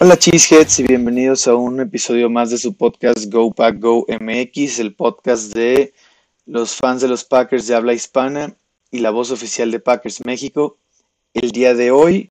[0.00, 4.78] Hola Cheeseheads y bienvenidos a un episodio más de su podcast Go Pack Go MX,
[4.78, 5.92] el podcast de
[6.46, 8.54] los fans de los Packers de habla hispana
[8.92, 10.78] y la voz oficial de Packers México.
[11.34, 12.30] El día de hoy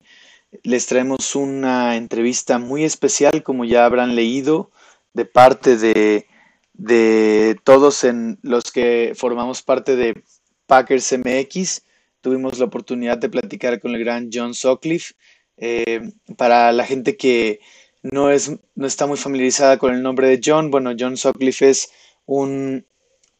[0.62, 4.70] les traemos una entrevista muy especial, como ya habrán leído,
[5.12, 6.26] de parte de,
[6.72, 10.22] de todos en los que formamos parte de
[10.66, 11.82] Packers MX.
[12.22, 15.12] Tuvimos la oportunidad de platicar con el gran John Sutcliffe
[15.58, 17.60] eh, para la gente que
[18.02, 21.90] no, es, no está muy familiarizada con el nombre de John, bueno, John Sutcliffe es
[22.26, 22.84] un,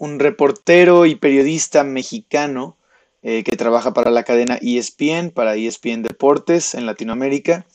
[0.01, 2.77] reportero y periodista mexicano
[3.23, 7.66] eh, que trabaja para la cadena ESPN, para ESPN Deportes en Latinoamérica,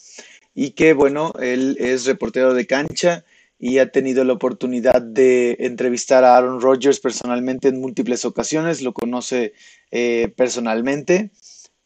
[0.55, 3.25] y que, bueno, él es reportero de cancha
[3.59, 8.93] y ha tenido la oportunidad de entrevistar a Aaron Rodgers personalmente en múltiples ocasiones, lo
[8.93, 9.53] conoce
[9.91, 11.31] eh, personalmente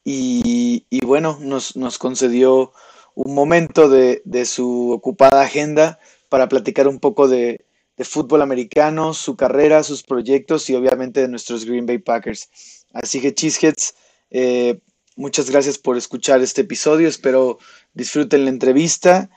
[0.09, 2.71] y, bueno, nos, concedió
[3.13, 5.99] un momento de, su ocupada agenda
[6.29, 7.65] para platicar un poco de,
[7.99, 12.49] fútbol americano, su carrera, sus proyectos y obviamente de nuestros Green Bay Packers.
[12.93, 13.95] Así que Cheeseheads,
[14.29, 14.79] eh,
[15.17, 17.57] muchas gracias por escuchar este episodio, espero
[17.93, 19.29] disfruten la entrevista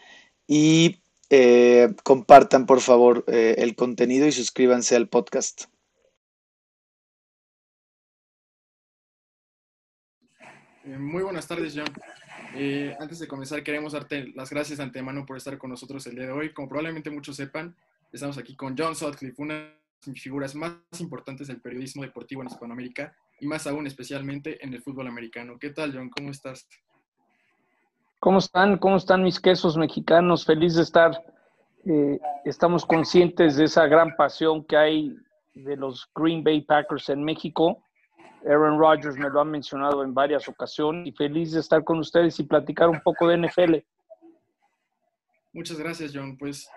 [0.47, 5.65] y eh, compartan por favor eh, el contenido y suscríbanse al podcast.
[10.85, 11.93] Muy buenas tardes, John.
[12.55, 16.15] Eh, antes de comenzar, queremos darte las gracias de antemano por estar con nosotros el
[16.15, 16.53] día de hoy.
[16.53, 17.75] Como probablemente muchos sepan,
[18.13, 19.75] estamos aquí con John Sutcliffe, una de
[20.07, 24.83] las figuras más importantes del periodismo deportivo en Hispanoamérica y más aún especialmente en el
[24.83, 25.59] fútbol americano.
[25.59, 26.09] ¿Qué tal, John?
[26.11, 26.67] ¿Cómo estás?
[28.19, 28.79] ¿Cómo están?
[28.79, 30.45] ¿Cómo están mis quesos mexicanos?
[30.45, 31.23] Feliz de estar.
[31.87, 35.17] Eh, estamos conscientes de esa gran pasión que hay
[35.55, 37.83] de los Green Bay Packers en México
[38.47, 42.39] Aaron Rodgers me lo ha mencionado en varias ocasiones y feliz de estar con ustedes
[42.41, 43.77] y platicar un poco de NFL.
[45.53, 46.37] Muchas gracias, John.
[46.37, 46.69] Pues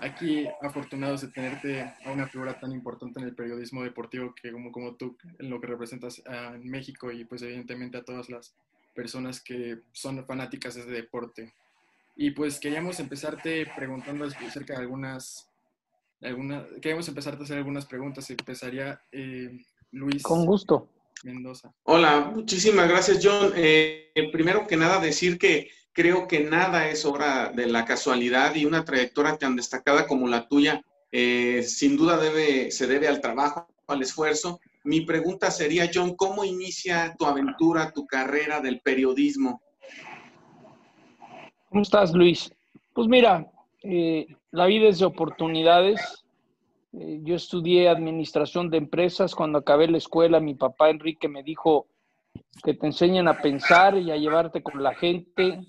[0.00, 4.72] aquí afortunados de tenerte a una figura tan importante en el periodismo deportivo que como,
[4.72, 8.54] como tú, en lo que representas en México y pues evidentemente a todas las
[8.94, 11.54] personas que son fanáticas de este deporte.
[12.16, 15.48] Y pues queríamos empezarte preguntando acerca de algunas,
[16.20, 18.28] alguna, queríamos empezarte a hacer algunas preguntas.
[18.30, 20.22] Empezaría eh, Luis.
[20.22, 20.88] Con gusto.
[21.24, 21.72] Mendoza.
[21.84, 23.52] Hola, muchísimas gracias, John.
[23.56, 28.64] Eh, primero que nada, decir que creo que nada es obra de la casualidad y
[28.64, 33.68] una trayectoria tan destacada como la tuya, eh, sin duda debe, se debe al trabajo,
[33.86, 34.60] al esfuerzo.
[34.84, 39.62] Mi pregunta sería, John, ¿cómo inicia tu aventura, tu carrera del periodismo?
[41.68, 42.52] ¿Cómo estás, Luis?
[42.94, 43.50] Pues mira,
[43.82, 46.21] eh, la vida es de oportunidades
[46.92, 49.34] eh, yo estudié administración de empresas.
[49.34, 51.86] Cuando acabé la escuela, mi papá Enrique me dijo
[52.62, 55.60] que te enseñen a pensar y a llevarte con la gente.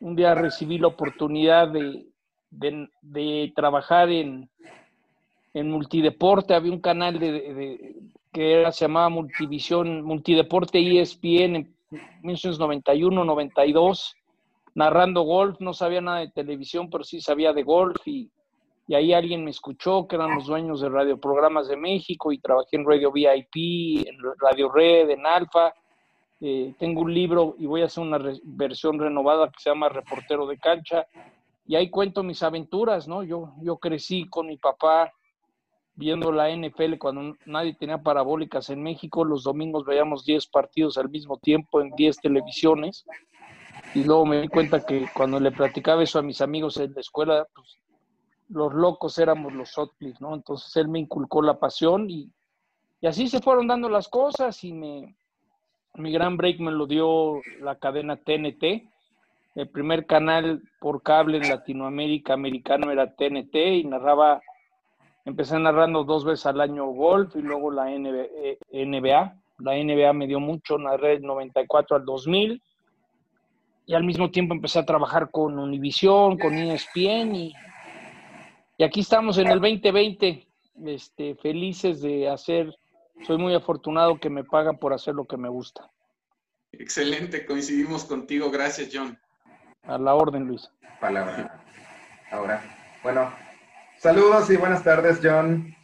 [0.00, 2.06] Un día recibí la oportunidad de,
[2.50, 4.50] de, trabajar en,
[5.54, 6.54] en multideporte.
[6.54, 7.94] Había un canal de,
[8.32, 11.74] que era, se llamaba Multivisión, Multideporte ESPN en
[12.22, 14.16] 1991, 92,
[14.74, 15.60] narrando golf.
[15.60, 18.30] No sabía nada de televisión, pero sí sabía de golf y
[18.86, 22.76] y ahí alguien me escuchó, que eran los dueños de radioprogramas de México, y trabajé
[22.76, 25.72] en Radio VIP, en Radio Red, en Alfa.
[26.40, 30.46] Eh, tengo un libro y voy a hacer una versión renovada que se llama Reportero
[30.46, 31.06] de Cancha,
[31.66, 33.22] y ahí cuento mis aventuras, ¿no?
[33.22, 35.10] Yo, yo crecí con mi papá
[35.94, 41.08] viendo la NFL cuando nadie tenía parabólicas en México, los domingos veíamos 10 partidos al
[41.08, 43.06] mismo tiempo en 10 televisiones,
[43.94, 47.00] y luego me di cuenta que cuando le platicaba eso a mis amigos en la
[47.00, 47.78] escuela, pues
[48.54, 50.34] los locos éramos los Sutcliffe, ¿no?
[50.34, 52.30] Entonces él me inculcó la pasión y,
[53.00, 55.16] y así se fueron dando las cosas y me,
[55.94, 58.88] mi gran break me lo dio la cadena TNT.
[59.54, 64.40] El primer canal por cable en Latinoamérica americano era TNT y narraba,
[65.24, 68.26] empecé narrando dos veces al año golf y luego la NBA.
[68.42, 68.58] Eh,
[69.58, 72.60] la NBA me dio mucho, narré del 94 al 2000
[73.86, 77.54] y al mismo tiempo empecé a trabajar con Univision, con ESPN y
[78.76, 80.46] y aquí estamos en el 2020,
[80.86, 82.74] este, felices de hacer,
[83.26, 85.90] soy muy afortunado que me pagan por hacer lo que me gusta.
[86.72, 89.18] Excelente, coincidimos contigo, gracias John.
[89.84, 90.68] A la orden, Luis.
[91.00, 91.62] Palabra.
[92.30, 92.62] Ahora,
[93.02, 93.32] bueno,
[93.98, 95.74] saludos y buenas tardes, John.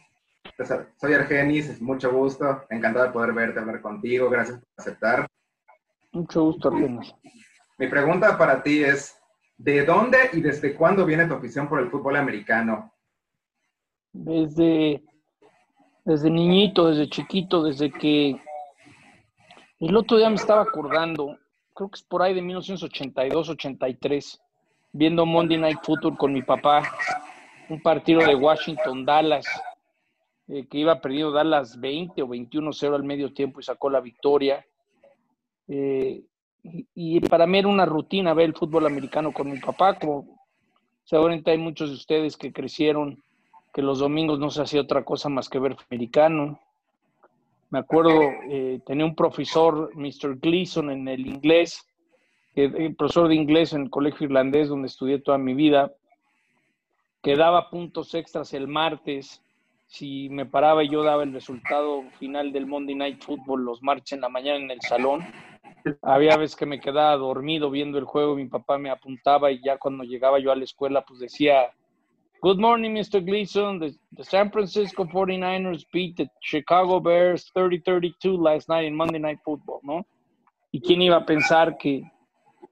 [0.99, 5.27] Soy Argenis, es mucho gusto, encantado de poder verte, hablar contigo, gracias por aceptar.
[6.11, 7.15] Mucho gusto, Argenis.
[7.77, 9.20] Mi pregunta para ti es,
[9.63, 12.91] ¿De dónde y desde cuándo viene tu afición por el fútbol americano?
[14.11, 15.03] Desde,
[16.03, 18.41] desde niñito, desde chiquito, desde que
[19.79, 21.37] el otro día me estaba acordando,
[21.75, 24.41] creo que es por ahí de 1982, 83.
[24.93, 26.81] viendo Monday Night Football con mi papá,
[27.69, 29.45] un partido de Washington-Dallas,
[30.47, 34.65] eh, que iba perdiendo Dallas 20 o 21-0 al medio tiempo y sacó la victoria.
[35.67, 36.23] Eh,
[36.63, 40.39] y, para mí era una rutina ver el fútbol americano con mi papá, como
[41.03, 43.21] seguramente hay muchos de ustedes que crecieron
[43.73, 46.59] que los domingos no se hacía otra cosa más que ver americano.
[47.69, 48.11] Me acuerdo,
[48.49, 50.39] eh, tenía un profesor, Mr.
[50.39, 51.87] Gleason, en el inglés,
[52.53, 55.93] que, profesor de inglés en el colegio irlandés donde estudié toda mi vida,
[57.23, 59.41] que daba puntos extras el martes.
[59.87, 64.11] Si me paraba y yo daba el resultado final del Monday Night Football los martes
[64.13, 65.21] en la mañana en el salón,
[66.01, 69.77] había veces que me quedaba dormido viendo el juego, mi papá me apuntaba y ya
[69.77, 71.71] cuando llegaba yo a la escuela, pues decía,
[72.43, 73.21] Good morning, Mr.
[73.21, 73.79] Gleason.
[73.79, 79.81] The, San Francisco 49ers beat the Chicago Bears 30-32 last night in Monday Night Football,
[79.83, 80.07] ¿no?
[80.71, 82.01] ¿Y quién iba a pensar que,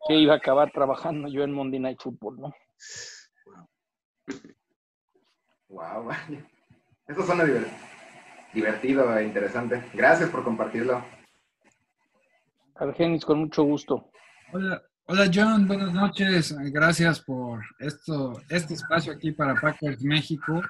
[0.08, 2.54] que iba a acabar trabajando yo en Monday Night Football, ¿no?
[5.68, 6.10] Wow,
[7.08, 7.44] eso suena
[8.52, 9.84] divertido e interesante.
[9.94, 11.04] Gracias por compartirlo.
[12.80, 14.10] Argenis, con mucho gusto.
[14.54, 16.56] Hola, hola John, buenas noches.
[16.72, 20.62] Gracias por esto, este espacio aquí para Packers México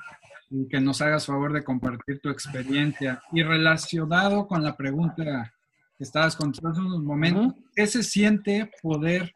[0.49, 3.21] y que nos hagas favor de compartir tu experiencia.
[3.31, 5.53] Y relacionado con la pregunta
[5.97, 9.35] que estabas contando en unos momentos, ¿qué se siente poder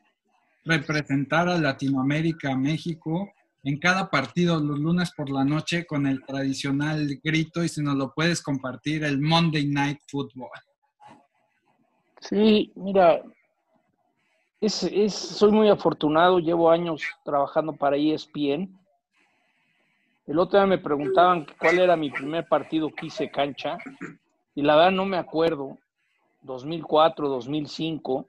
[0.65, 3.31] representar a Latinoamérica, México,
[3.63, 7.95] en cada partido los lunes por la noche con el tradicional grito y si nos
[7.95, 10.49] lo puedes compartir, el Monday Night Football?
[12.29, 13.21] Sí, mira,
[14.61, 18.79] es, soy muy afortunado, llevo años trabajando para ESPN.
[20.25, 23.77] El otro día me preguntaban cuál era mi primer partido que hice cancha
[24.55, 25.77] y la verdad no me acuerdo,
[26.43, 28.25] 2004, 2005.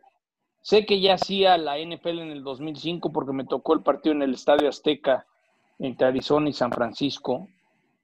[0.61, 4.23] Sé que ya hacía la NFL en el 2005 porque me tocó el partido en
[4.23, 5.25] el Estadio Azteca
[5.79, 7.47] entre Arizona y San Francisco.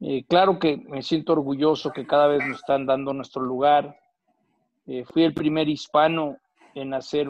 [0.01, 4.00] Eh, claro que me siento orgulloso que cada vez nos están dando nuestro lugar.
[4.93, 6.37] Eh, fui el primer hispano
[6.75, 7.29] en hacer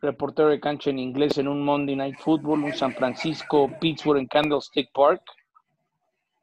[0.00, 4.26] reportero de cancha en inglés en un Monday Night Football, un San Francisco, Pittsburgh en
[4.26, 5.20] Candlestick Park.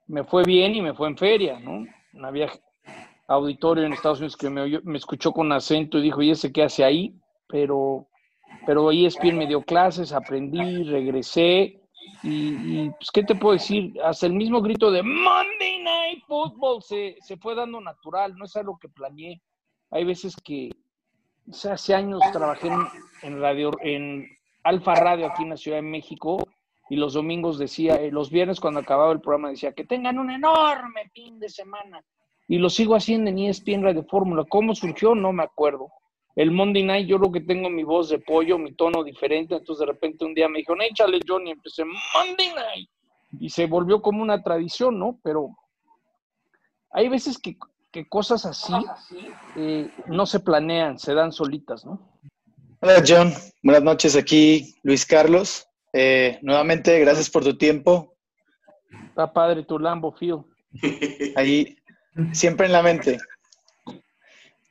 [0.05, 1.83] Me fue bien y me fue en feria, ¿no?
[2.23, 2.47] Había
[3.27, 6.83] auditorio en Estados Unidos que me, escuchó con acento y dijo, ¿y ese qué hace
[6.83, 7.15] ahí?
[7.47, 8.05] Pero,
[8.67, 11.81] pero ESPN me dio clases, aprendí, regresé
[12.21, 13.99] y, pues, ¿qué te puedo decir?
[14.03, 18.77] Hasta el mismo grito de Monday Night Football se fue dando natural, no es algo
[18.77, 19.41] que planeé.
[19.91, 20.71] Hay veces que,
[21.69, 22.69] hace años trabajé
[23.21, 24.27] en, radio, en
[24.63, 26.37] Alfa Radio aquí en la Ciudad de México
[26.89, 30.29] y los domingos decía, eh, los viernes cuando acababa el programa decía que tengan un
[30.29, 32.03] enorme fin de semana.
[32.47, 34.45] Y lo sigo haciendo en ESPN Radio Fórmula.
[34.47, 35.15] ¿Cómo surgió?
[35.15, 35.89] No me acuerdo.
[36.35, 39.55] El Monday Night, yo creo que tengo mi voz de pollo, mi tono diferente.
[39.55, 42.89] Entonces de repente un día me dijo, échale Johnny, empecé Monday Night.
[43.39, 45.19] Y se volvió como una tradición, ¿no?
[45.23, 45.55] Pero
[46.91, 47.57] hay veces que
[47.95, 48.73] que cosas así
[49.55, 52.19] eh, no se planean, se dan solitas, ¿no?
[52.81, 55.65] Hola John, buenas noches aquí Luis Carlos.
[55.93, 58.13] Eh, nuevamente, gracias por tu tiempo.
[59.07, 60.39] Está padre tu Lambo, Phil.
[61.37, 61.77] Ahí,
[62.33, 63.17] siempre en la mente.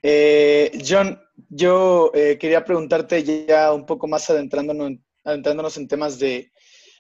[0.03, 1.19] Eh, John,
[1.49, 6.53] yo quería preguntarte ya un poco más adentrándonos, adentrándonos en temas de,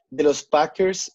[0.08, 1.14] de los Packers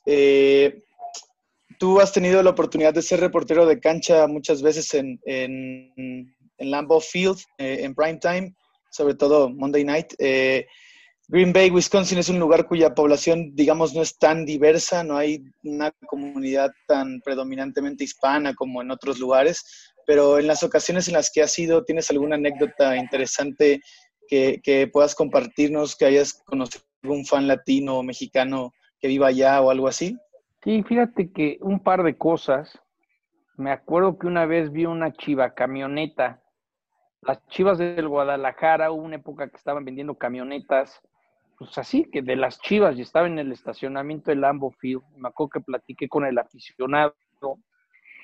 [1.79, 7.00] tú has tenido la oportunidad de ser reportero de cancha muchas veces en, en, Lambeau
[7.00, 8.53] Field, eh, en prime time,
[8.91, 10.13] sobre todo Monday Night.
[10.19, 10.67] Eh,
[11.29, 15.41] Green Bay, Wisconsin es un lugar cuya población, digamos, no es tan diversa, no hay
[15.63, 19.63] una comunidad tan predominantemente hispana como en otros lugares,
[20.05, 23.79] pero en las ocasiones en las que has ido, ¿tienes alguna anécdota interesante
[24.27, 29.62] que, que puedas compartirnos, que hayas conocido algún fan latino o mexicano que viva allá
[29.62, 30.17] o algo así?
[30.63, 32.82] Sí, fíjate que un par de cosas.
[33.56, 36.42] Me acuerdo que una vez vi una chiva camioneta.
[37.22, 41.01] Las chivas del Guadalajara, hubo una época que estaban vendiendo camionetas,
[41.58, 45.04] pues así, que de las chivas, y estaba en el estacionamiento del Lambo Field.
[45.16, 47.16] Me acuerdo que platiqué con el aficionado.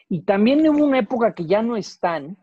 [0.09, 2.37] Y también hubo una época que ya no están.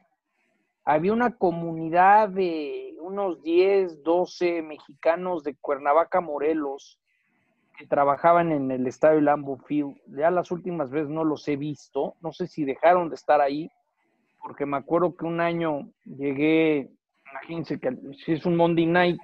[0.84, 7.01] Había una comunidad de unos 10, 12 mexicanos de Cuernavaca, Morelos,
[7.88, 9.96] trabajaban en el estadio Lambo Field.
[10.16, 12.14] Ya las últimas veces no los he visto.
[12.20, 13.70] No sé si dejaron de estar ahí,
[14.42, 16.90] porque me acuerdo que un año llegué,
[17.30, 19.20] imagínense que si es un Monday night,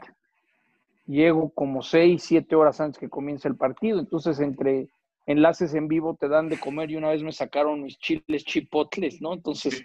[1.07, 3.99] llego como seis, siete horas antes que comience el partido.
[3.99, 4.89] Entonces, entre
[5.27, 9.21] enlaces en vivo te dan de comer y una vez me sacaron mis chiles chipotles,
[9.21, 9.35] ¿no?
[9.35, 9.85] Entonces,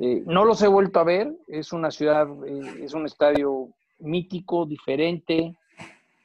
[0.00, 1.32] eh, no los he vuelto a ver.
[1.46, 3.68] Es una ciudad, eh, es un estadio
[3.98, 5.54] mítico, diferente.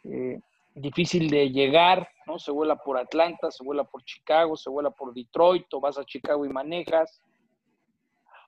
[0.04, 0.40] Eh,
[0.80, 2.40] difícil de llegar, ¿no?
[2.40, 6.06] Se vuela por Atlanta, se vuela por Chicago, se vuela por Detroit, o vas a
[6.06, 7.22] Chicago y manejas.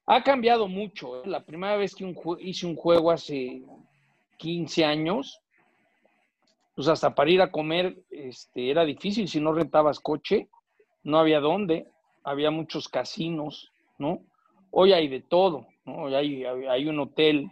[0.05, 1.23] Ha cambiado mucho.
[1.23, 1.27] ¿eh?
[1.27, 3.63] La primera vez que hice un juego hace
[4.37, 5.39] 15 años,
[6.75, 10.47] pues hasta para ir a comer este, era difícil si no rentabas coche,
[11.03, 11.87] no había dónde,
[12.23, 14.21] había muchos casinos, ¿no?
[14.71, 16.03] Hoy hay de todo, ¿no?
[16.03, 17.51] Hoy hay, hay un hotel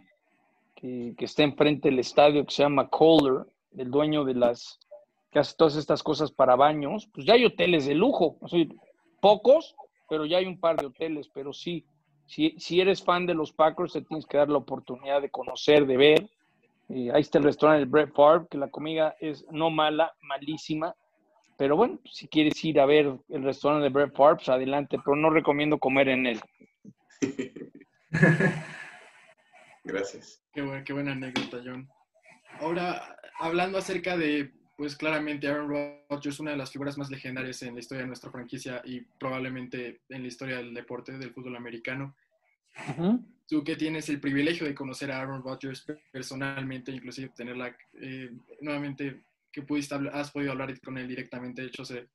[0.74, 3.44] que, que, está enfrente del estadio que se llama Kohler,
[3.76, 4.78] el dueño de las,
[5.30, 8.38] que hace todas estas cosas para baños, pues ya hay hoteles de lujo,
[9.20, 9.76] pocos,
[10.08, 11.86] pero ya hay un par de hoteles, pero sí,
[12.26, 15.86] si, si eres fan de los Packers, te tienes que dar la oportunidad de conocer,
[15.86, 16.30] de ver.
[16.88, 20.94] ahí está el restaurante del Brett Favre, que la comida es no mala, malísima,
[21.56, 25.14] pero bueno, si quieres ir a ver el restaurante de Brett Favre, pues adelante, pero
[25.14, 26.40] no recomiendo comer en él.
[29.84, 30.42] Gracias.
[30.52, 31.88] Qué, qué buena anécdota, John.
[32.60, 37.74] Ahora, hablando acerca de, pues claramente Aaron Rodgers, una de las figuras más legendarias en
[37.74, 42.14] la historia de nuestra franquicia y probablemente en la historia del deporte, del fútbol americano.
[43.48, 49.22] Tú que tienes el privilegio de conocer a Aaron Rodgers personalmente, inclusive tenerla eh, nuevamente,
[49.50, 51.62] que pudiste has podido hablar con él directamente.
[51.62, 52.06] De hecho, hace,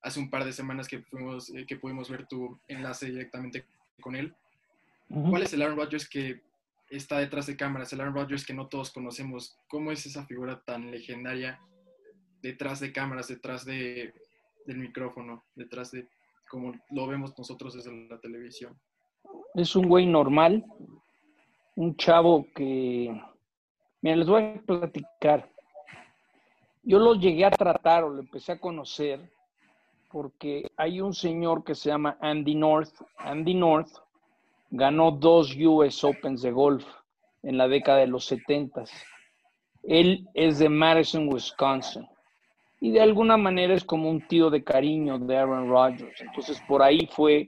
[0.00, 3.64] hace un par de semanas que, fuimos, eh, que pudimos ver tu enlace directamente
[4.00, 4.32] con él.
[5.08, 6.40] ¿Cuál es el Aaron Rodgers que
[6.90, 9.58] está detrás de cámaras, el Aaron Rodgers que no todos conocemos.
[9.68, 11.60] ¿Cómo es esa figura tan legendaria
[12.42, 14.14] detrás de cámaras, detrás de,
[14.66, 16.08] del micrófono, detrás de
[16.48, 18.78] como lo vemos nosotros desde la televisión?
[19.54, 20.64] Es un güey normal,
[21.76, 23.20] un chavo que,
[24.00, 25.50] mira, les voy a platicar.
[26.82, 29.30] Yo lo llegué a tratar o lo empecé a conocer
[30.10, 32.94] porque hay un señor que se llama Andy North.
[33.18, 33.92] Andy North
[34.70, 36.84] ganó dos US Opens de golf
[37.42, 38.84] en la década de los 70.
[39.82, 42.06] Él es de Madison, Wisconsin.
[42.80, 46.20] Y de alguna manera es como un tío de cariño de Aaron Rodgers.
[46.20, 47.46] Entonces por ahí fue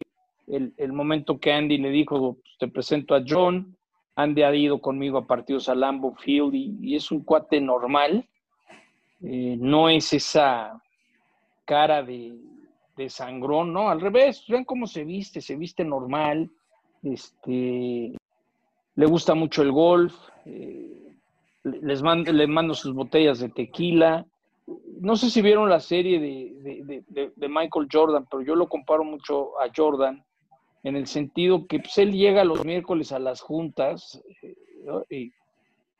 [0.49, 3.77] el, momento que Andy le dijo, pues, te presento a John.
[4.17, 8.27] Andy ha ido conmigo a partidos a Lambeau Field y, es un cuate normal.
[9.23, 10.83] Eh, no es esa
[11.65, 12.37] cara de,
[12.97, 16.51] de sangrón, no, al revés, vean cómo se viste, se viste normal,
[17.03, 18.17] este,
[18.95, 20.15] le gusta mucho el golf,
[20.45, 21.15] eh,
[21.65, 24.27] les mando, le mando sus botellas de tequila.
[25.01, 29.71] No sé si vieron la serie de, Michael Jordan, pero yo lo comparo mucho a
[29.75, 30.25] Jordan
[30.83, 35.31] en el sentido que pues, él llega los miércoles a las juntas eh,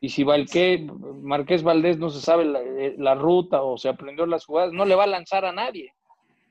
[0.01, 0.87] y, si Valqué,
[1.23, 4.87] Marqués Valdés no se sabe la, eh, la, ruta o se aprendió las jugadas, no
[4.87, 5.93] le va a lanzar a nadie.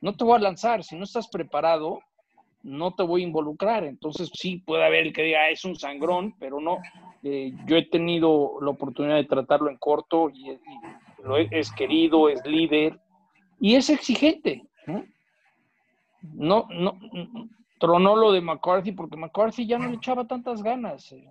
[0.01, 0.84] No te voy a lanzar.
[0.84, 2.00] Si no estás preparado,
[2.63, 3.84] no te voy a involucrar.
[3.84, 6.78] Entonces sí puede haber el que diga, ah, es un sangrón, pero no.
[7.24, 10.58] Eh, yo he tenido la oportunidad de tratarlo en corto y,
[11.51, 13.00] es querido, es líder
[13.60, 14.63] y es exigente.
[16.22, 16.68] ¿no?
[16.70, 16.98] No,
[17.80, 21.12] tronó lo de McCarthy porque McCarthy ya no le echaba tantas ganas.
[21.12, 21.28] Eh.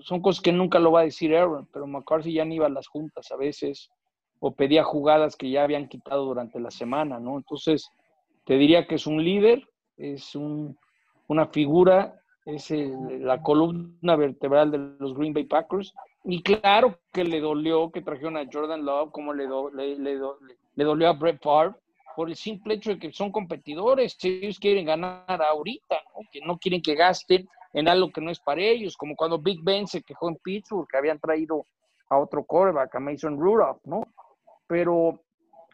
[0.00, 2.70] Son cosas que nunca lo va a decir Aaron, pero McCarthy ya no iba a
[2.70, 3.90] las juntas a veces
[4.40, 7.36] o pedía jugadas que ya habían quitado durante la semana, ¿no?
[7.36, 7.88] Entonces,
[8.44, 15.14] te diría que es un líder, es una figura, es la columna vertebral de los
[15.14, 15.94] Green Bay Packers.
[16.24, 21.12] Y claro que le dolió que trajeron a Jordan Love, como le, le, dolió a
[21.12, 21.74] Brett Favre,
[22.14, 24.16] por el simple hecho de que son competidores.
[24.22, 26.28] Ellos quieren ganar ahorita, ¿no?
[26.30, 29.62] que no quieren que gasten en algo que no es para ellos, como cuando Big
[29.62, 31.64] Ben se quejó en Pittsburgh, que habían traído
[32.08, 34.02] a otro quarterback, a Mason Rudolph, ¿no?
[34.66, 35.22] Pero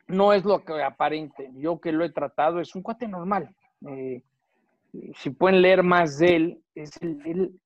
[0.07, 1.51] no es lo que aparente.
[1.55, 3.55] Yo que lo he tratado, es un cuate normal.
[3.87, 4.23] Eh,
[5.17, 7.61] si pueden leer más de él, es el,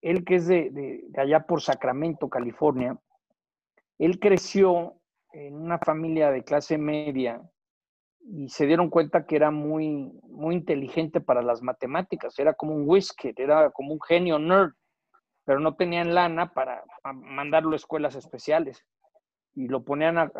[0.00, 2.98] él, que es de, allá por Sacramento, California.
[3.98, 4.96] Él creció
[5.32, 7.42] en una familia de clase media
[8.20, 12.84] y se dieron cuenta que era muy, muy inteligente para las matemáticas, era como un
[12.86, 14.72] whisker, era como un genio nerd,
[15.44, 18.84] pero no tenían lana para mandarlo a escuelas especiales
[19.54, 20.30] y lo ponían a,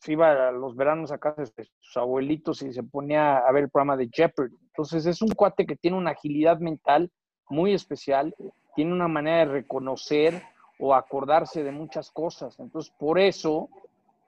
[0.00, 3.64] se iba a los veranos a casa de sus abuelitos y se ponía a ver
[3.64, 4.56] el programa de Jeopardy.
[4.68, 7.10] Entonces es un cuate que tiene una agilidad mental
[7.48, 8.34] muy especial,
[8.74, 10.42] tiene una manera de reconocer
[10.78, 12.58] o acordarse de muchas cosas.
[12.58, 13.68] Entonces por eso,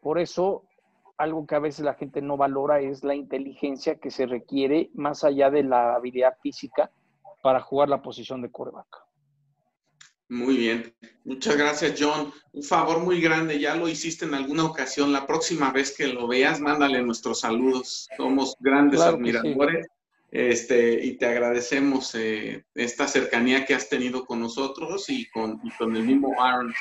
[0.02, 0.64] por eso
[1.16, 5.22] algo que a veces la gente no valora es la inteligencia que se requiere más
[5.22, 6.90] allá de la habilidad física
[7.42, 9.09] para jugar la posición de coreback.
[10.30, 10.94] Muy bien.
[11.24, 12.32] Muchas gracias, John.
[12.52, 15.12] Un favor muy grande, ya lo hiciste en alguna ocasión.
[15.12, 18.08] La próxima vez que lo veas, mándale nuestros saludos.
[18.16, 19.88] Somos grandes admiradores.
[20.30, 25.96] Este, y te agradecemos eh, esta cercanía que has tenido con nosotros y con, con
[25.96, 26.72] el mismo Aaron.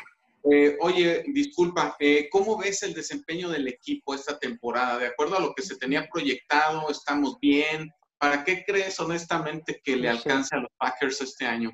[0.43, 4.99] Eh, oye, disculpa, eh, ¿cómo ves el desempeño del equipo esta temporada?
[4.99, 7.89] De acuerdo a lo que se tenía proyectado, ¿estamos bien?
[8.19, 11.71] ¿Para qué crees honestamente que le alcance a los Packers este año?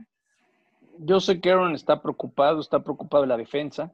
[0.99, 3.91] Yo sé que Aaron está preocupado, está preocupado de la defensa,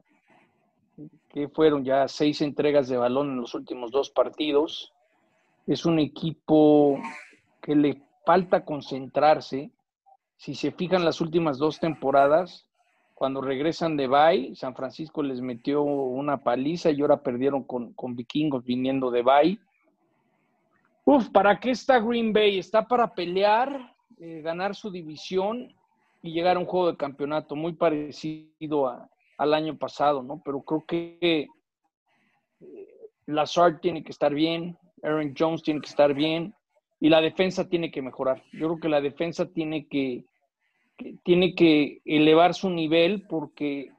[1.28, 4.92] que fueron ya seis entregas de balón en los últimos dos partidos.
[5.66, 6.98] Es un equipo
[7.60, 9.70] que le falta concentrarse.
[10.36, 12.66] Si se fijan las últimas dos temporadas,
[13.14, 18.64] cuando regresan de Bay, San Francisco les metió una paliza y ahora perdieron con, vikingos
[18.64, 19.60] viniendo de Bay.
[21.04, 22.58] Uf, ¿para qué está Green Bay?
[22.58, 25.74] Está para pelear, eh, ganar su división
[26.22, 30.40] y llegar a un juego de campeonato muy parecido al año pasado, ¿no?
[30.44, 31.48] Pero creo que
[32.60, 32.88] eh,
[33.26, 36.54] Lazard tiene que estar bien, Aaron Jones tiene que estar bien
[37.00, 38.42] y la defensa tiene que mejorar.
[38.52, 40.24] Yo creo que la defensa tiene que,
[41.24, 43.90] tiene que elevar su nivel porque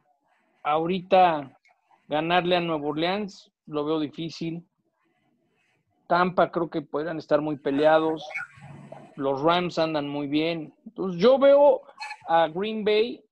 [0.63, 1.58] ahorita
[2.08, 4.65] ganarle a Nuevo Orleans lo veo difícil.
[6.08, 8.25] Tampa creo que podrían estar muy peleados.
[9.15, 10.74] Los Rams andan muy bien.
[10.86, 11.82] Entonces yo veo
[12.27, 13.24] a Green Bay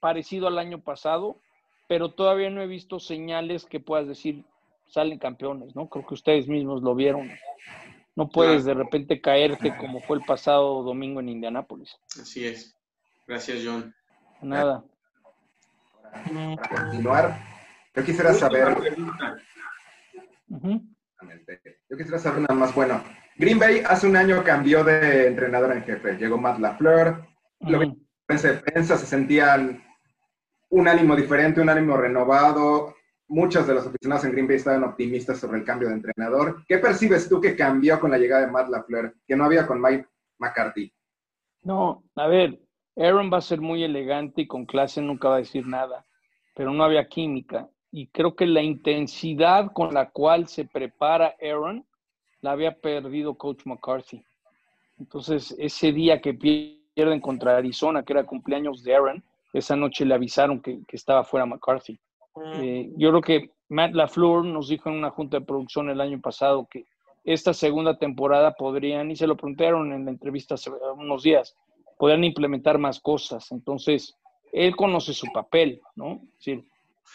[0.00, 1.40] parecido al año pasado,
[1.88, 4.44] pero todavía no he visto señales que puedas decir
[4.88, 5.88] salen campeones, ¿no?
[5.88, 7.30] Creo que ustedes mismos lo vieron.
[8.14, 11.98] No puedes de repente caerte como fue el pasado domingo en Indianápolis.
[12.20, 12.74] Así es.
[13.26, 13.94] Gracias, John.
[14.40, 14.84] Nada.
[16.12, 17.38] Para continuar,
[17.94, 18.96] yo quisiera saber.
[20.48, 22.74] Yo quisiera saber nada más.
[22.74, 23.02] Bueno,
[23.38, 26.16] Green Bay hace un año cambió de entrenador en jefe.
[26.16, 27.22] Llegó Matt LaFleur.
[27.60, 27.92] Lo que
[28.28, 29.82] en se sentían
[30.70, 32.94] un ánimo diferente, un ánimo renovado.
[33.28, 36.64] Muchos de los aficionados en Green Bay estaban optimistas sobre el cambio de entrenador.
[36.66, 39.80] ¿Qué percibes tú que cambió con la llegada de Matt LaFleur, que no había con
[39.82, 40.06] Mike
[40.38, 40.92] McCarthy?
[41.62, 42.58] No, a ver,
[42.96, 46.06] Aaron va a ser muy elegante y con clase nunca va a decir nada,
[46.54, 47.68] pero no había química.
[47.90, 51.84] Y creo que la intensidad con la cual se prepara Aaron
[52.40, 54.24] la había perdido Coach McCarthy.
[54.98, 60.14] Entonces, ese día que pierden contra Arizona, que era cumpleaños de Aaron, esa noche le
[60.14, 61.98] avisaron que, estaba fuera McCarthy.
[62.34, 62.62] Mm.
[62.62, 66.20] Eh, yo creo que Matt LaFleur nos dijo en una junta de producción el año
[66.20, 66.84] pasado que
[67.24, 71.56] esta segunda temporada podrían, y se lo preguntaron en la entrevista hace unos días,
[71.98, 73.50] podrían implementar más cosas.
[73.50, 74.16] Entonces,
[74.52, 76.20] él conoce su papel, ¿no?
[76.22, 76.64] Es decir,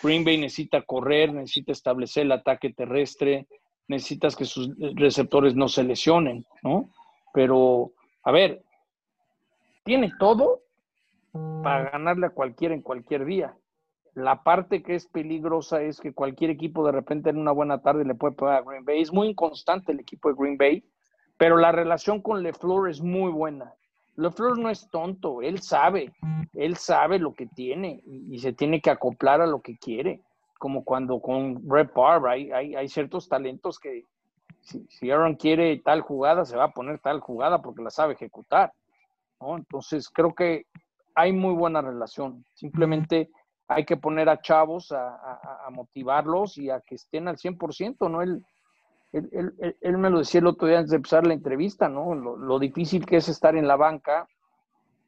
[0.03, 3.47] Green Bay necesita correr, necesita establecer el ataque terrestre,
[3.91, 6.89] necesitas que sus receptores no se lesionen, ¿no?
[7.34, 7.91] Pero,
[8.23, 8.63] a ver,
[9.84, 10.62] tiene todo
[11.63, 13.56] para ganarle a cualquiera en cualquier día.
[14.13, 18.04] La parte que es peligrosa es que cualquier equipo de repente en una buena tarde
[18.04, 19.01] le puede pegar a Green Bay.
[19.01, 20.84] Es muy inconstante el equipo de Green Bay,
[21.38, 23.73] pero la relación con LeFleur es muy buena.
[24.17, 26.12] LeFleur no es tonto, él sabe,
[26.54, 30.21] él sabe lo que tiene y, se tiene que acoplar a lo que quiere.
[30.62, 34.06] Como cuando con Brett Favre hay, hay, ciertos talentos que
[34.60, 38.71] si, Aaron quiere tal jugada, se va a poner tal jugada porque la sabe ejecutar.
[39.39, 40.67] Entonces creo que
[41.15, 42.45] hay muy buena relación.
[42.54, 43.32] Simplemente
[43.67, 48.21] hay que poner a chavos a, motivarlos y a que estén al 100%, ¿no?
[48.21, 48.45] Él,
[49.12, 52.13] él, me lo decía el otro día antes de empezar la entrevista, ¿no?
[52.13, 54.28] Lo, difícil que es estar en la banca,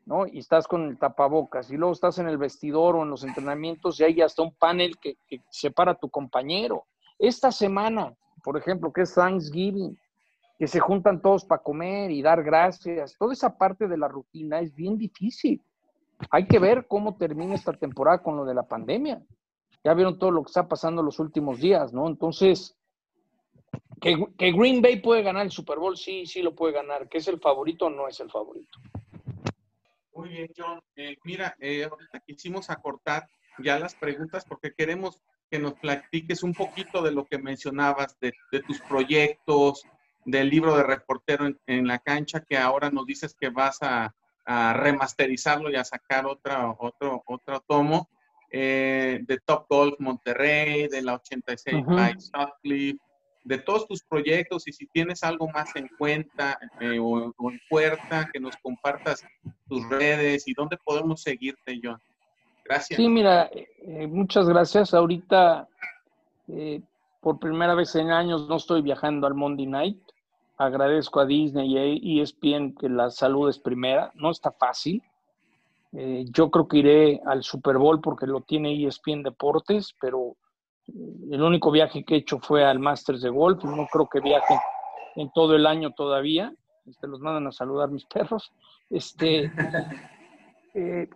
[0.05, 0.27] ¿no?
[0.27, 3.99] Y estás con el tapabocas, y luego estás en el vestidor o en los entrenamientos
[3.99, 5.17] y hay hasta un panel que,
[5.49, 6.85] separa a tu compañero.
[7.17, 8.13] Esta semana,
[8.43, 9.97] por ejemplo, que es Thanksgiving,
[10.59, 14.59] que se juntan todos para comer y dar gracias, toda esa parte de la rutina
[14.59, 15.61] es bien difícil.
[16.29, 19.21] Hay que ver cómo termina esta temporada con lo de la pandemia.
[19.83, 22.07] Ya vieron todo lo que está pasando los últimos días, ¿no?
[22.07, 22.77] Entonces,
[23.99, 27.07] que, Green Bay puede ganar el Super Bowl, sí, sí lo puede ganar.
[27.07, 28.79] ¿Que es el favorito no es el favorito?
[30.13, 30.79] Muy bien, John.
[30.95, 33.27] Eh, mira, eh, ahorita quisimos acortar
[33.59, 38.33] ya las preguntas porque queremos que nos platiques un poquito de lo que mencionabas, de,
[38.65, 39.83] tus proyectos,
[40.25, 44.13] del libro de reportero en, la cancha, que ahora nos dices que vas a,
[44.45, 48.09] remasterizarlo y a sacar otra, otro, otro tomo,
[48.51, 52.99] eh, de Top Golf Monterrey, de la 86 by Sutcliffe,
[53.43, 58.29] de todos tus proyectos y si tienes algo más en cuenta eh, o, en puerta,
[58.31, 59.25] que nos compartas
[59.67, 61.99] tus redes y dónde podemos seguirte, John.
[62.65, 62.97] Gracias.
[62.97, 64.93] Sí, mira, eh, muchas gracias.
[64.93, 65.67] Ahorita,
[66.47, 66.81] eh,
[67.19, 69.99] por primera vez en años, no estoy viajando al Monday Night.
[70.57, 74.11] Agradezco a Disney y a ESPN que la salud es primera.
[74.15, 75.03] No está fácil.
[75.91, 80.35] yo creo que iré al Super Bowl porque lo tiene ESPN Deportes, pero
[80.87, 83.63] el único viaje que he hecho fue al Masters de Golf.
[83.63, 84.55] No creo que viaje
[85.15, 86.53] en todo el año todavía.
[86.85, 88.51] Este, los mandan a saludar mis perros.
[88.89, 89.51] Este,
[90.73, 91.09] eh,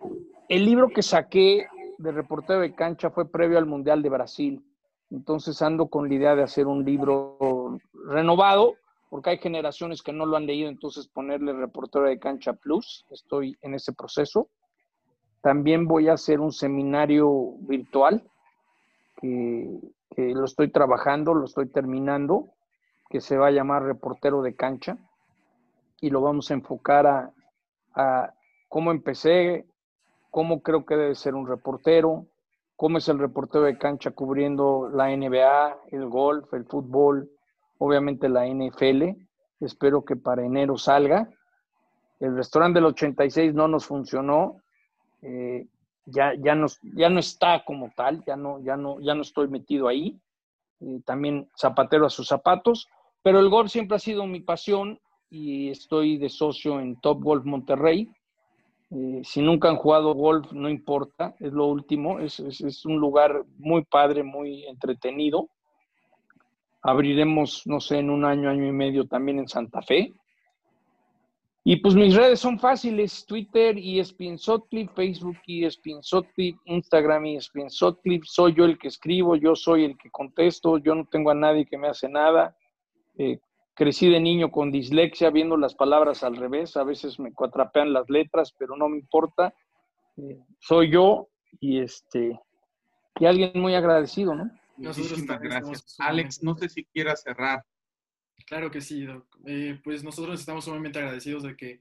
[0.48, 1.66] el libro que saqué
[1.98, 4.64] de reportero de cancha fue previo al Mundial de Brasil.
[5.10, 8.74] Entonces ando con la idea de hacer un libro renovado,
[9.10, 13.06] porque hay generaciones que no lo han leído, entonces ponerle reportero de cancha plus.
[13.10, 14.48] Estoy en ese proceso.
[15.40, 18.22] También voy a hacer un seminario virtual
[19.20, 19.80] que,
[20.16, 22.48] lo estoy trabajando, lo estoy terminando,
[23.08, 24.98] que se va a llamar reportero de cancha
[26.00, 27.32] y lo vamos a enfocar a,
[27.94, 28.34] a
[28.68, 29.66] cómo empecé,
[30.30, 32.26] cómo creo que debe ser un reportero,
[32.76, 37.30] cómo es el reportero de cancha cubriendo la NBA, el golf, el fútbol,
[37.78, 39.16] obviamente la NFL.
[39.60, 41.28] Espero que para enero salga.
[42.20, 44.62] El restaurante del 86 no nos funcionó.
[45.22, 45.66] Eh,
[46.10, 46.56] ya, ya,
[46.96, 50.18] ya no está como tal, ya no, ya no, ya no estoy metido ahí.
[50.80, 52.88] Eh, también zapatero a sus zapatos.
[53.22, 57.44] Pero el golf siempre ha sido mi pasión y estoy de socio en Top Golf
[57.44, 58.08] Monterrey.
[58.90, 62.20] Eh, si nunca han jugado golf, no importa, es lo último.
[62.20, 65.48] Es, es, un lugar muy padre, muy entretenido.
[66.80, 70.14] Abriremos, no sé, en un año, año y medio también en Santa Fe.
[71.70, 74.02] Y pues mis redes son fáciles, Twitter y
[74.38, 75.68] Sotcliffe, Facebook y
[76.00, 78.24] Sotcliffe, Instagram y Sotcliffe.
[78.24, 81.66] Soy yo el que escribo, yo soy el que contesto, yo no tengo a nadie
[81.66, 82.56] que me hace nada.
[83.18, 83.40] Eh,
[83.74, 88.08] crecí de niño con dislexia, viendo las palabras al revés, a veces me cuatrapean las
[88.08, 89.52] letras, pero no me importa.
[90.16, 91.28] Eh, soy yo
[91.60, 92.40] y este
[93.20, 94.50] y alguien muy agradecido, ¿no?
[94.78, 95.96] Muchísimas gracias.
[95.98, 97.62] Alex, no sé si quieras cerrar.
[98.46, 99.26] Claro que sí, Doc.
[99.46, 101.80] Eh, pues nosotros estamos sumamente agradecidos de que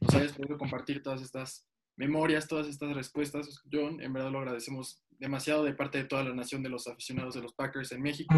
[0.00, 1.66] nos hayas podido compartir todas estas
[1.96, 3.62] memorias, todas estas respuestas.
[3.70, 7.34] John, en verdad lo agradecemos demasiado de parte de toda la nación de los aficionados
[7.34, 8.34] de los Packers en México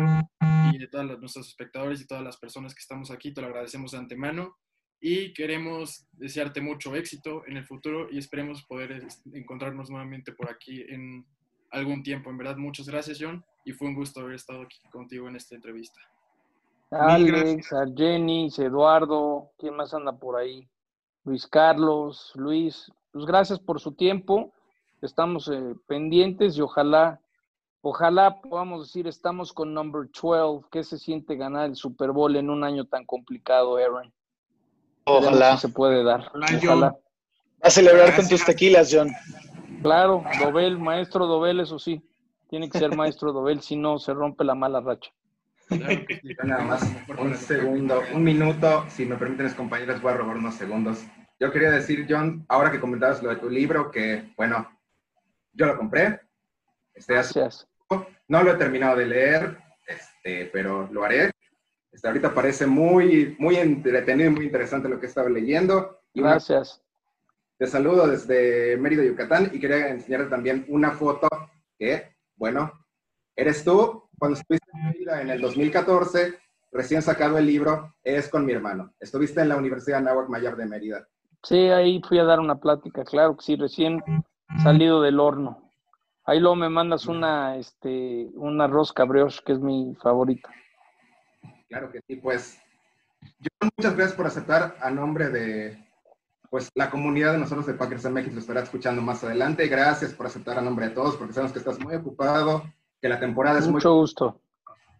[0.72, 3.32] y de todos nuestros espectadores y todas las personas que estamos aquí.
[3.32, 4.56] Te lo agradecemos de antemano
[5.00, 10.50] y queremos desearte mucho éxito en el futuro y esperemos poder este, encontrarnos nuevamente por
[10.50, 11.24] aquí en
[11.70, 12.30] algún tiempo.
[12.30, 15.54] En verdad, muchas gracias, John, y fue un gusto haber estado aquí contigo en esta
[15.54, 16.00] entrevista.
[16.90, 20.68] Alex, a Jenny, Eduardo, ¿quién más anda por ahí?
[21.24, 24.52] Luis Carlos, Luis, pues gracias por su tiempo
[25.02, 27.20] estamos eh, pendientes y ojalá,
[27.82, 32.50] ojalá podamos decir, estamos con number 12, ¿qué se siente ganar el Super Bowl en
[32.50, 34.12] un año tan complicado, Aaron?
[35.04, 35.56] Ojalá.
[35.56, 36.30] se puede dar.
[36.34, 36.90] Ojalá.
[36.90, 39.10] Va a celebrar con tus tequilas, John.
[39.82, 42.02] Claro, Dobel, maestro Dobel, eso sí.
[42.48, 45.10] Tiene que ser maestro Dobel, si no se rompe la mala racha.
[46.44, 46.82] Nada más
[47.18, 51.04] un segundo, un minuto, si me permiten mis compañeros, voy a robar unos segundos.
[51.38, 54.68] Yo quería decir, John, ahora que comentabas lo de tu libro, que bueno,
[55.52, 56.20] yo lo compré.
[56.94, 57.68] Este, Gracias.
[58.28, 61.30] No lo he terminado de leer, este, pero lo haré.
[61.92, 66.00] Este, ahorita parece muy, muy entretenido y muy interesante lo que estaba leyendo.
[66.14, 66.82] Gracias.
[67.58, 71.28] te saludo desde Mérida, Yucatán, y quería enseñarte también una foto
[71.78, 72.72] que, bueno,
[73.36, 76.38] eres tú cuando estuviste en Mérida en el 2014,
[76.72, 78.92] recién sacado el libro, es con mi hermano.
[79.00, 81.06] Estuviste en la Universidad Nahuac Mayor de Mérida.
[81.42, 84.02] Sí, ahí fui a dar una plática, claro que sí, recién
[84.62, 85.70] salido del horno.
[86.24, 90.50] Ahí luego me mandas una, este, un arroz cabrioche, que es mi favorita.
[91.68, 92.60] Claro que sí, pues.
[93.40, 95.88] Yo muchas gracias por aceptar a nombre de
[96.50, 99.68] pues la comunidad de nosotros de Packers en México lo estará escuchando más adelante.
[99.68, 102.62] Gracias por aceptar a nombre de todos, porque sabemos que estás muy ocupado,
[103.00, 103.74] que la temporada es muy...
[103.74, 104.40] Mucho gusto.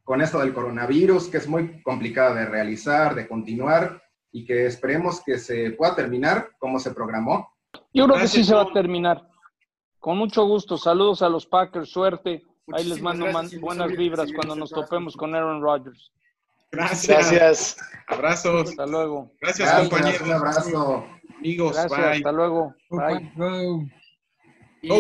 [0.05, 5.23] Con esto del coronavirus, que es muy complicada de realizar, de continuar, y que esperemos
[5.25, 7.55] que se pueda terminar como se programó.
[7.93, 9.29] Yo creo que sí se va a terminar.
[9.99, 10.77] Con mucho gusto.
[10.77, 11.91] Saludos a los Packers.
[11.91, 12.45] Suerte.
[12.73, 13.27] Ahí les mando
[13.61, 16.13] buenas vibras cuando nos topemos con Aaron Rodgers.
[16.71, 17.31] Gracias.
[17.33, 17.77] Gracias.
[18.07, 18.71] Abrazos.
[18.71, 19.33] Hasta luego.
[19.41, 20.21] Gracias, compañeros.
[20.21, 21.07] Un abrazo.
[21.39, 22.75] Amigos, Gracias, Hasta luego.
[22.91, 23.99] Bye.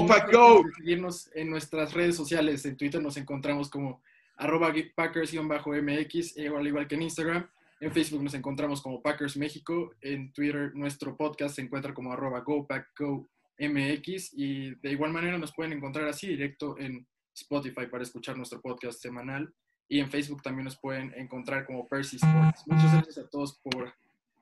[0.07, 0.65] Pack, go.
[0.77, 2.65] Seguirnos en nuestras redes sociales.
[2.65, 4.01] En Twitter nos encontramos como
[4.37, 7.49] arroba Packers-MX, al igual que en Instagram.
[7.81, 9.95] En Facebook nos encontramos como Packers México.
[10.01, 14.33] En Twitter nuestro podcast se encuentra como arroba GoPackGoMX.
[14.35, 19.01] Y de igual manera nos pueden encontrar así directo en Spotify para escuchar nuestro podcast
[19.01, 19.53] semanal.
[19.89, 22.65] Y en Facebook también nos pueden encontrar como Percy Sports.
[22.67, 23.95] Muchas gracias a todos por,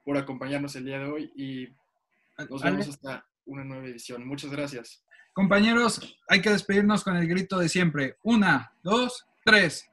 [0.04, 1.68] por acompañarnos el día de hoy y
[2.50, 4.26] nos vemos hasta una nueva edición.
[4.26, 5.05] Muchas gracias.
[5.36, 8.16] Compañeros, hay que despedirnos con el grito de siempre.
[8.22, 9.86] Una, dos, tres.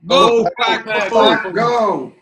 [0.00, 2.16] Go, Pack, go.